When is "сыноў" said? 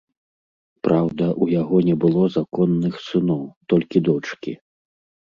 3.09-3.43